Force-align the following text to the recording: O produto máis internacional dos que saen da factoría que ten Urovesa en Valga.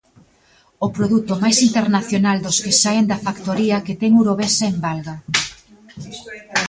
O 0.85 0.87
produto 0.97 1.33
máis 1.43 1.57
internacional 1.67 2.37
dos 2.45 2.57
que 2.63 2.73
saen 2.83 3.05
da 3.11 3.21
factoría 3.25 3.83
que 3.85 3.97
ten 4.01 4.11
Urovesa 4.21 4.65
en 4.71 4.77
Valga. 4.85 5.15